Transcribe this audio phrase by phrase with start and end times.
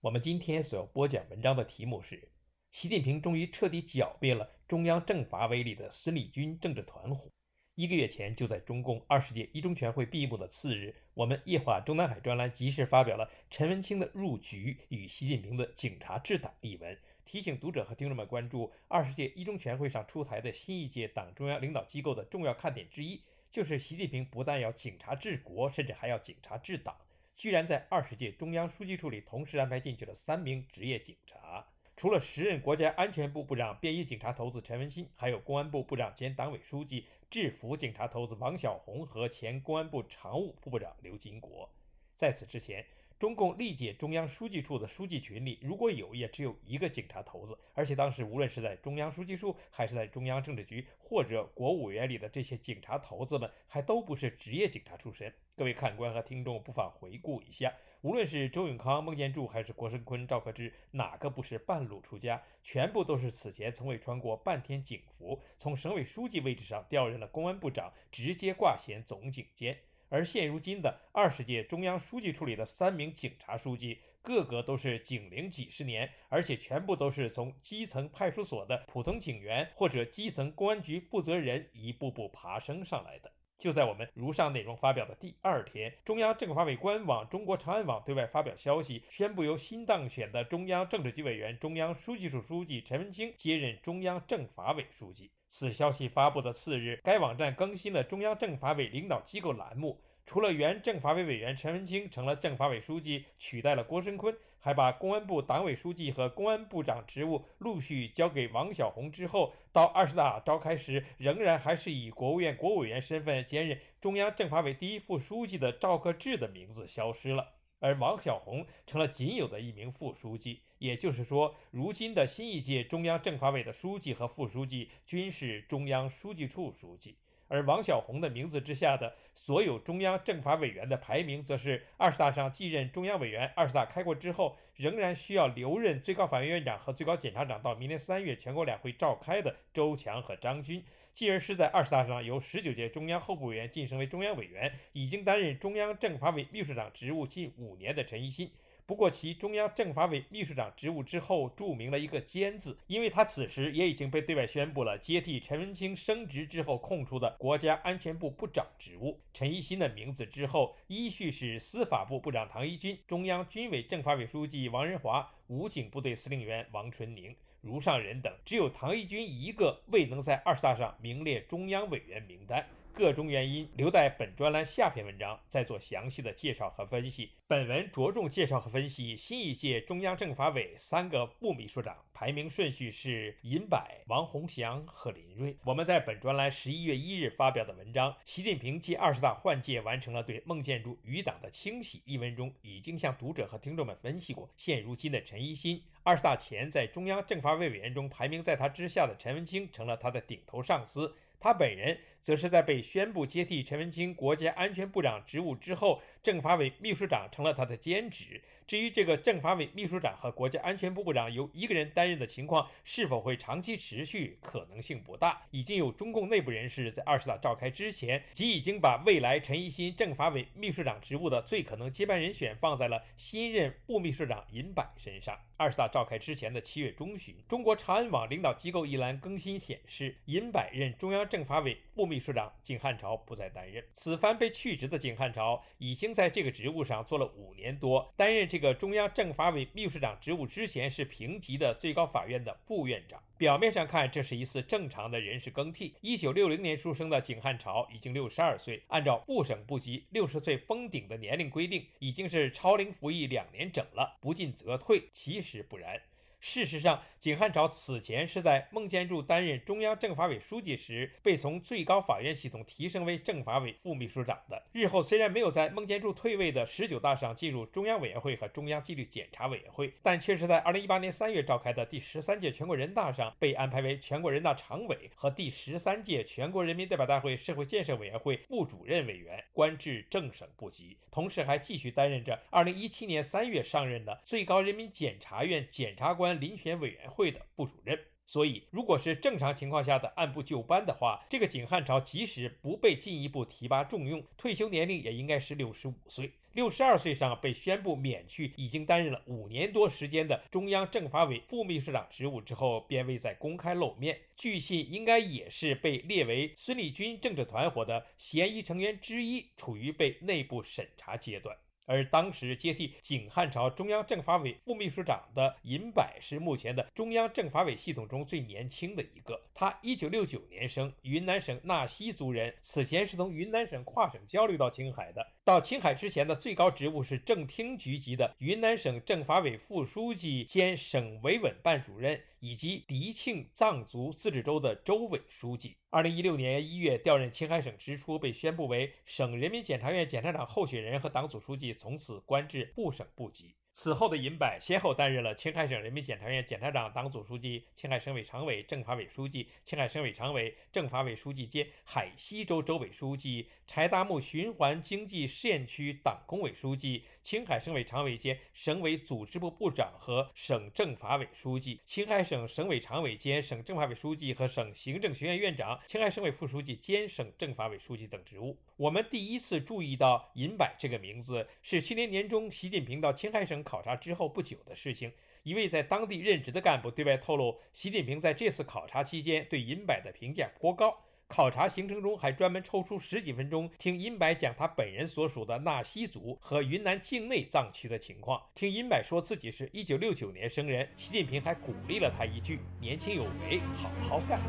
[0.00, 2.30] 我们今天所要播讲文章的题目是：
[2.70, 7.28] 习近平终于彻底剿灭了中央政法委里的孙立军政治团伙。
[7.74, 23.20] 一个月前，就在中共二十届一中全会闭幕的次日，我们夜话中南海专栏及时发表了陈文清的《入局与习近平的警察治党》一文，提醒读者和听众们关注二十届一中全会上出台的新一届党中央领导机构的重要看点之一，
[23.50, 26.96] 就是习近平不但要警察治国，甚至还要警察治党。
[27.38, 31.64] 居然在二十届中央书记处里同时安排进去了三名职业警察，
[31.96, 41.70] 除了时任国家安全部部长、便衣警察头子陈文新，还有公安部部长兼党委书记、制服警察头子王小红和前公安部常务副部长刘金国。
[42.16, 42.84] 在此之前。
[43.18, 47.58] 中共历届中央书记处的书记群里，如果有，也只有一个警察头子。
[47.74, 55.34] 而且当时无论是在中央书记处，还是在中央政治局或者国务院里的这些警察头子们，还都不是职业警察出身。
[55.56, 62.40] 各位看官和听众不妨回顾一下，无论是周永康、孟建柱，还是郭声琨、赵克志，哪个不是半路出家？
[62.62, 69.76] 全部都是此前从未穿过半天警服，从省委书记位置上调任了公安部长，直接挂衔总警监。
[70.10, 83.32] 而现如今的二十届中央书记处里的三名警察书记，个个都是警龄几十年，而且全部都是从基层派出所的普通警员或者基层公安局负责人一步步爬升上来的。
[83.58, 95.32] 就在我们如上内容发表的第二天，中央政法委官网、中国长安网对外发表消息，宣布由新当选的中央政治局委员、中央书记处书记陈文清接任中央政法委书记。
[95.48, 100.00] 此消息发布的次日，该网站更新了中央政法委领导机构栏目。
[100.26, 120.60] 除了原政法委委员陈文清成了政法委书记，取代了郭声琨，还把公安部党委书记和公安部长职务陆续交给王小红之后，到二十大召开时，仍然还是以国务院国务委员身份兼任中央政法委第一副书记的赵克志的名字消失了，而王小红成了仅有的一名副书记。
[120.78, 127.16] 也就是说，如今的新一届中央政法委的书记和副书记均是中央书记处书记。
[127.50, 140.84] 而王小红的名字之下的所有中央政法委员的排名，则是二十大上继任中央委员，二十大开过之后仍然需要留任最高法院院长和最高检察长到明年三月全国两会召开的周强和张军，
[141.14, 148.50] 继而是在二十大上由十九届中央候补委员晋升为中央委员，已经担任中央政法委秘书长职务近五年的陈一新。
[148.88, 159.20] 不过，其中央政法委秘书长职务之后注明了一个“兼”字，因为他此时也已经被对外宣布了接替陈文清升职之后空出的国家安全部部长职务。
[159.34, 172.66] 陈一新的名字之后依序是司法部部长唐一军、中央军委政法委书记王仁华、武警部队司令员王春宁、如上人等，只有唐一军一个未能在二十大上名列中央委员名单。
[172.94, 177.30] 各种原因，留待本专栏下篇文章再做详细的介绍和分析。
[177.46, 185.56] 本文着重介绍和分析新一届中央政法委三个副秘书长，排名顺序是尹柏、王洪祥和林瑞。
[185.64, 201.14] 我们在本专栏十一月一日发表的文章《习近平继二十大换届完成了对孟建柱余党的清洗》一文中，已经向读者和听众们分析过，现如今的陈一新，二十大前在中央政法委委员中排名在他之下的陈文清成了他的顶头上司。
[201.40, 208.42] 他本人则是在被宣布接替陈文清国家安全部长职务之后，政法委秘书长成了他的兼职。
[208.68, 215.40] 至于这个政法委秘书长和国家安全部部长由一个人担任的情况是否会长期持续，可能性不大。
[215.50, 225.38] 已经有中共内部人士在二十大召开之前，即已经把未来陈一新政法委秘书长职务的最可能接班人选放在了新任副秘书长尹柏身上。
[225.56, 233.82] 二十大召开之前的七月中旬，中国长安网领导机构一栏更新显示，尹柏任中央政法委副秘书长，景汉朝不再担任。
[233.94, 238.58] 此番被去职的景汉朝已经在这个职务上做了五年多，担任这。
[238.58, 243.22] 个中央政法委秘书长职务之前是平级的最高法院的副院长。
[243.36, 245.94] 表面上看，这是一次正常的人事更替。
[246.00, 255.04] 一九六零年出生的景汉朝已经六十二岁，按照部省部级六十岁封顶的年龄规定，已经是超龄服役两年整了，不进则退。
[255.14, 256.02] 其实不然。
[256.40, 264.62] 事实上，景汉朝此前是在孟建柱担任中央政法委书记时，被从最高法院系统提升为政法委副秘书长的。
[264.72, 286.27] 日后虽然没有在孟建柱退位的十九大上进入中央委员会和中央纪律检查委员会，但却是在二零一八年三月召开的第十三届全国人大上被安排为全国人大常委和第十三届全国人民代表大会社会建设委员会副主任委员，官至正省部级，同时还继续担任着二零一七年三月上任的最高人民检察院检察官。
[286.36, 296.32] 遴选委员会的部主任，所以如果是正常情况下的按部就班的话，这个景汉朝即使不被进一步提拔重用，退休年龄也应该是六十五岁。
[296.54, 304.18] 六十二岁上被宣布免去已经担任了五年多时间的中央政法委副秘书长职务之后，便未再公开露面。
[304.34, 311.56] 据信应该也是被列为孙立军政治团伙的嫌疑成员之一，处于被内部审查阶段。
[311.88, 319.40] 而当时接替景汉朝中央政法委副秘书长的尹柏是目前的中央政法委系统中最年轻的一个。
[319.54, 325.26] 他一九六九年生，云南省纳西族人，此前是从云南省跨省交流到青海的。
[325.44, 335.74] 到青海之前的最高职务是正厅局级的云南省政法委副书记兼省维稳办主任，以及迪庆藏族自治州的州委书记。
[335.90, 343.54] 二零一六年一月调任青海省之初，被宣布为省人民检察院检察长候选人和党组书记，从此官至部省部级。
[343.80, 368.56] 此后的尹柏先后担任了青海省人民检察院检察长、党组书记、青海省委常委、政法委书记、青海省委常委、政法委书记兼海西州州委书记、柴达木循环经济试验区党工委书记、青海省委常委兼省委组织部部长和省政法委书记、青海省省委常委兼省政法委书记和省行政学院院长、青海省委副书记兼省政法委书记等职务。
[368.78, 373.62] 我们第一次注意到尹柏这个名字，是去年年中习近平到青海省。
[373.62, 380.98] 考察之后不久的事情，一位在当地任职的干部对外透露，习近平在这次考察期间对尹柏的评价颇高。
[381.28, 388.40] 考察行程中还专门抽出十几分钟听殷柏讲他本人所属的纳西族和云南境内藏区的情况。
[388.54, 394.40] 听殷柏说自己是一九六九年生人，习近平还鼓励了他一句：“年轻有为，好好干。”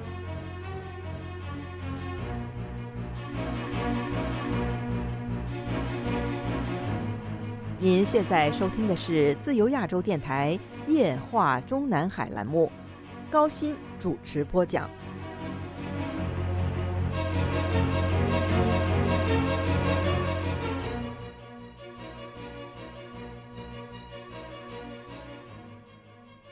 [7.78, 12.72] 您现在收听的是自由亚洲电台夜话中南海栏目，
[13.30, 14.90] 高鑫主持播讲。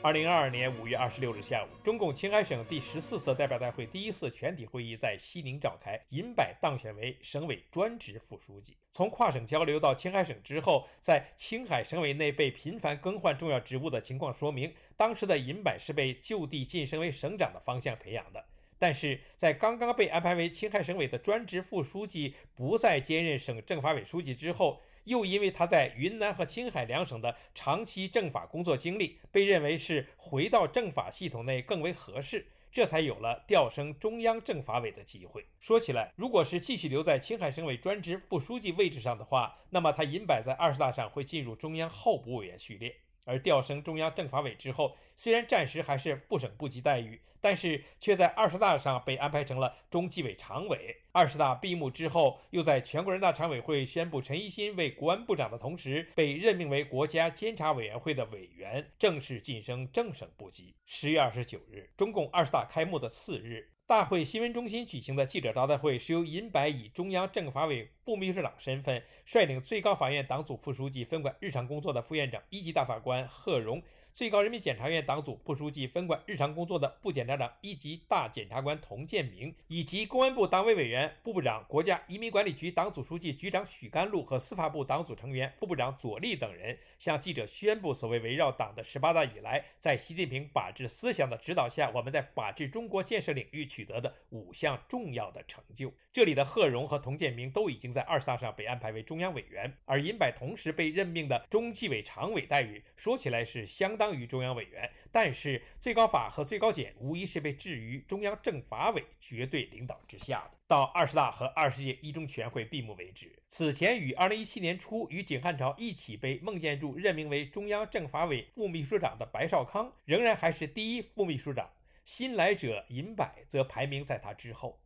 [0.00, 8.74] 二零二二年五月二十六日下午，中共青海省第十四次代表大会第一次全体会议在西宁召开，尹柏当选为省委专职副书记。
[8.92, 18.42] 从跨省交流到青海省之后，在青海省委内被频繁更换重要职务的情况说明，当时的尹柏是被就地晋升为省长的方向培养的。
[18.78, 24.80] 但是在刚刚被安排为青海省委的专职副书记，不再兼任省政法委书记之后。
[25.04, 35.46] 又因为他在云南和青海两省的长期政法工作经历，被认为是回到政法系统内更为合适，这才有了调升中央政法委的机会。
[35.60, 47.18] 说起来，如果是继续留在青海省委专职副书记位置上的话，那么他银摆在二十大上会进入中央候补委员序列，而调升中央政法委之后，虽然暂时还是部省部级待遇。
[47.40, 50.96] 但是却在二十大上被安排成了中纪委常委。
[51.12, 60.74] 二十大闭幕之后，又在全国人大常委会宣布陈一新为国安部长的同时，被任命为国家监察委员会的委员，正式晋升正省部级。
[60.86, 73.82] 十月二十九日，中共二十大开幕的次日，大会新闻中心举行的记者招待会是由尹白以中央政法委副秘书长身份，率领最高法院党组副书记分管日常工作的副院长一级大法官贺荣。
[74.12, 95.92] 最高人民检察院党组副书记分管日常工作的副检察长一级大检察官童建明，以及公安部党委委员、部部长、国家移民管理局党组书记、局长许甘露和司法部党组成员、副部长左立等人，向记者宣布所谓围绕党的十八大以来，在习近平法治思想的指导下，我们在法治中国建设领域取得的五项重要的成就。
[96.12, 110.58] 这里的贺荣和童建明都已经在二十大上被安排为中央委员，而尹柏同时被任命的中纪委常委待遇，说起来是相当于中央委员，但是最高法和最高检无疑是被置于中央政法委绝对领导之下的。
[110.66, 121.70] 到二十大和二十届一中全会闭幕为止，此前与二零一七年初与景汉朝一起被孟建柱任命为中央政法委副秘书长的白少康，仍然还是第一副秘书长，
[122.04, 124.78] 新来者尹柏则排名在他之后。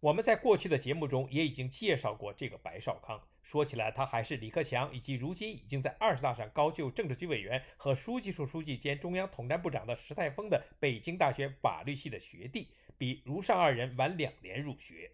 [0.00, 3.20] 我们在过去的节目中也已经介绍过这个白少康。
[3.46, 15.12] 说起来，他还是李克强以及如今已经在二十大上高就政治局委员和书记处书记兼中央统战部长的石泰峰的北京大学法律系的学弟，比如上二人晚两年入学。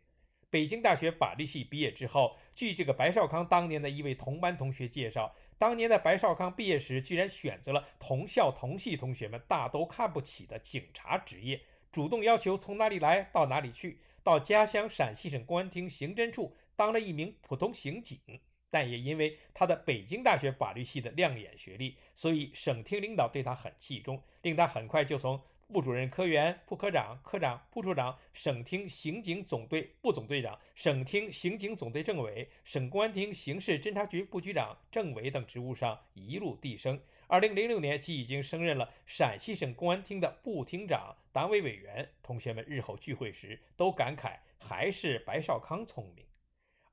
[0.48, 11.60] 北京大学法律系毕业之后，据这个白少康当年的一位同班同学介绍，当年的白少康毕业时居然选择了同校同系同学们大都看不起的警察职业，
[11.90, 16.54] 主动要求从哪里来到哪里去，到家乡陕西省公安厅刑侦处。
[16.82, 18.18] 当了一名普通刑警，
[18.68, 37.00] 但也因为他的北京大学法律系的亮眼学历，所以省厅领导对他很器重，令他很快就从副主任科员、副科长、科长、副处长、省厅刑警总队部总队长、省厅刑警总队政委、省公安厅刑事侦查局副局长、政委等职务上一路递升。
[37.28, 42.08] 二零零六年，即已经升任了陕西省公安厅的副厅长、党委委员。
[42.24, 46.24] 同学们日后聚会时都感慨，还是白少康聪明。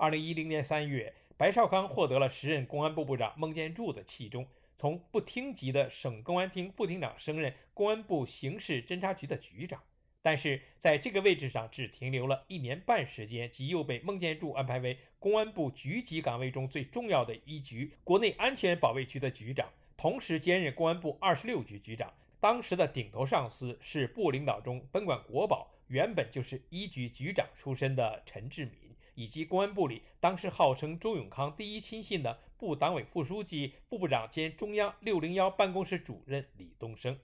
[0.01, 9.83] 二零一零年三月，白少康获得了时任公安部部长孟建柱的器重，从部厅级的省公安厅副厅长升任公安部刑事侦查局的局长。
[10.21, 22.13] 但是在这个位置上只停留了一年半时间，即又被孟建柱安排为公安部局级岗位中最重要的一局——国内安全保卫局的局长，同时兼任公安部二十六局局长。
[22.39, 28.88] 当时的顶头上司是部领导中本管国保，原本就是一局局长出身的陈志敏。
[29.19, 37.19] 以及公安部里当时号称周永康第一亲信的部党委副书记、部部长兼中央六零幺办公室主任李东升。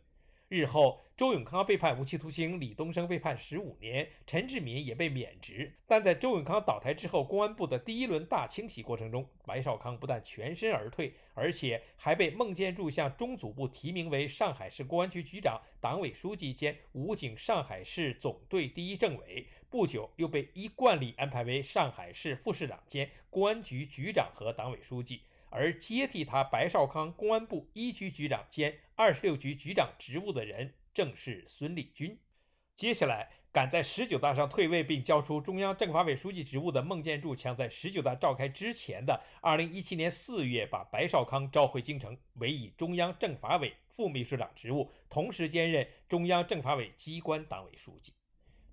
[0.50, 5.74] 日后，周永康被判无期徒刑，李东升被判十五年，陈志敏也被免职。
[5.88, 19.48] 但在周永康倒台之后，公安部的第一轮大清洗过程中，白少康不但全身而退，而且还被孟建柱向中组部提名为上海市公安局局长、党委书记兼武警上海市总队第一政委。
[19.76, 25.20] 不久，又被依惯例安排为上海市副市长兼公安局局长和党委书记。
[25.50, 32.18] 而接替他白少康公安部一局局长兼二十六局局长职务的人，正是孙立军。
[32.78, 48.14] 接下来，赶在十九大上退位并交出中央政法委书记职务的孟建柱，抢在十九大召开之前的二零一七年四月，把白少康召回京城，委以中央政法委副秘书长职务，同时兼任中央政法委机关党委书记。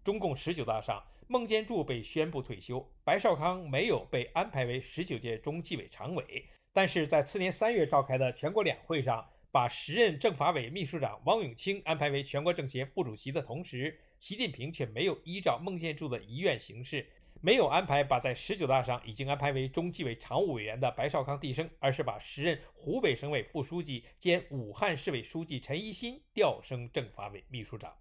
[0.04, 6.44] 中共十九大上，孟建柱被宣布退休，白少康没有被安排为十九届中纪委常委。
[6.72, 17.06] 但是在次年三月召开的全国两会上，把时任政法委秘书长汪永清安排为全国政协副主席的同时，习近平却没有依照孟建柱的遗愿行事，
[17.40, 27.94] 没有安排把在十九大上已经安排为中纪委常务委员的白少康递升，而是把时任湖北省委副书记兼武汉市委书记陈一新调升政法委秘书长。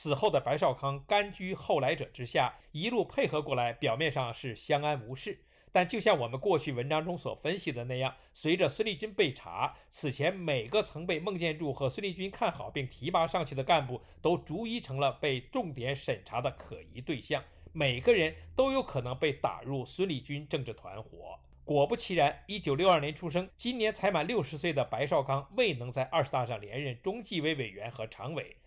[0.00, 5.40] 此后的白少康甘居后来者之下，一路配合过来，表面上是相安无事。
[5.72, 17.42] 但就像我们过去文章中所分析的那样，随着孙立军被查，此前每个曾被孟建柱和孙立军看好并提拔上去的干部，都逐一成了被重点审查的可疑对象。
[17.72, 21.40] 每个人都有可能被打入孙立军政治团伙。
[21.64, 28.58] 果不其然，一九六二年出生、今年才满六十岁的白少康，未能在二十大上连任中纪委委员和常委。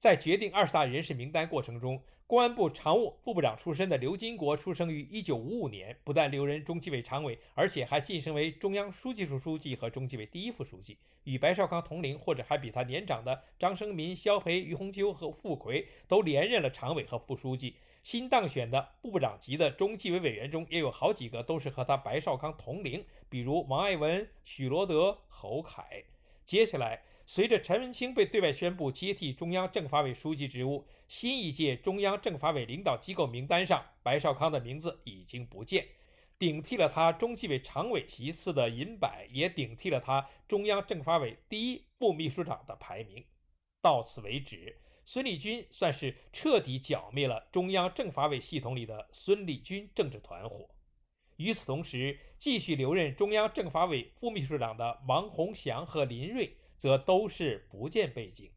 [0.00, 10.96] 在决定二十大人事名单过程中，公安部常务副部长出身的刘金国，出生于一九五五年，不但留任中纪委常委，而且还晋升为中央书记处书记和中纪委第一副书记。
[11.24, 17.76] 与白少康同龄或者还比他年长的张生民、肖培、于洪秋和傅奎都连任了常委和副书记。
[18.02, 26.02] 新当选的部部长级的中纪委委员中，也有好几个都是和他白少康同龄，比如王爱文、许罗德、侯凯。
[26.46, 27.02] 接下来。
[27.32, 35.86] 随着陈文清被对外宣布接替中央政法委书记职务，新一届中央政法委领导机构名单上，白少康的名字已经不见，
[36.40, 43.24] 顶替了他中纪委常委席次的尹柏，也顶替了他中央政法委第一副秘书长的排名。
[43.80, 50.68] 到此为止，孙立军算是彻底剿灭了中央政法委系统里的孙立军政治团伙。
[51.36, 56.56] 与此同时，继续留任中央政法委副秘书长的王洪祥和林瑞。
[56.80, 58.50] 则都是福建背景。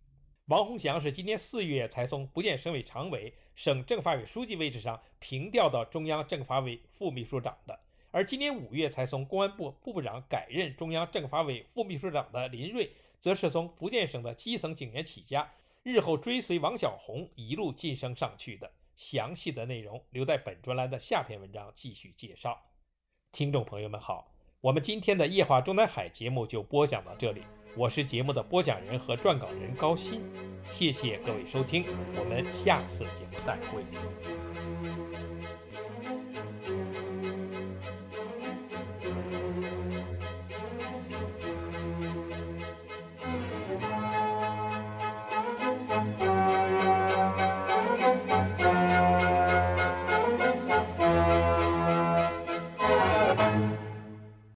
[0.46, 7.78] 王洪祥是今年四月才从福建省委常委、省政法委书记位置上平调到中央政法委副秘书长的，
[8.12, 15.52] 而今年五月才从公安部部长改任中央政法委副秘书长的林瑞，则是从福建省的基层警员起家，
[15.84, 18.72] 日后追随王小红一路晋升上去的。
[18.96, 22.62] 详细的内容留在本专栏的下篇文章继续介绍。
[23.32, 27.42] 听众朋友们好，我们今天的夜话中南海节目就播讲到这里。
[27.76, 30.20] 我是节目的播讲人和撰稿人高鑫，
[30.70, 31.84] 谢谢各位收听，
[32.16, 33.84] 我们下次节目再会。